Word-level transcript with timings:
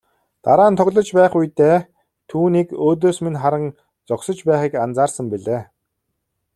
Дараа 0.43 0.69
нь 0.71 0.77
тоглож 0.79 1.07
байх 1.17 1.33
үедээ 1.39 1.75
түүнийг 2.29 2.67
өөдөөс 2.85 3.17
минь 3.25 3.39
харан 3.43 3.65
зогсож 4.07 4.37
байхыг 4.49 4.73
анзаарсан 4.85 5.25
билээ. 5.31 5.61